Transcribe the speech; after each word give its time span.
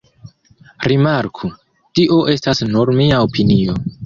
Rimarku: 0.91 1.51
tio 2.01 2.19
estas 2.37 2.63
nur 2.73 2.93
mia 3.03 3.21
opinio. 3.29 3.79